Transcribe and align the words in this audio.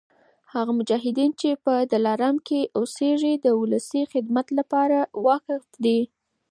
هغه 0.53 0.71
مجاهدین 0.79 1.31
چي 1.39 1.49
په 1.65 1.73
دلارام 1.93 2.35
کي 2.47 2.59
اوسیږي 2.77 3.33
د 3.37 3.47
ولسي 3.61 4.01
خدمت 4.11 4.47
لپاره 4.59 4.99
وقف 5.25 5.63
دي 5.83 5.99